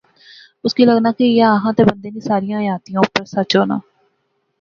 اس 0.65 0.73
کی 0.75 0.85
لغنا 0.85 1.09
کہ 1.17 1.23
ایہہ 1.29 1.53
آخان 1.55 1.73
تہ 1.77 1.83
بندے 1.87 2.09
نیاں 2.13 2.25
ساریا 2.27 2.57
حیاتیا 2.61 2.97
اوپر 2.99 3.23
سچ 3.33 3.49
ہونا 3.57 3.77